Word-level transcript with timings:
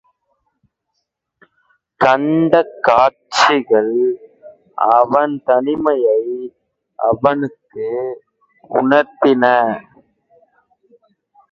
கண்ட 1.99 2.53
காட்சிகள் 2.81 3.93
அவன் 4.95 5.35
தனிமையை 5.45 6.21
அவனுக்கு 6.99 7.87
உணர்த்தின. 8.69 9.45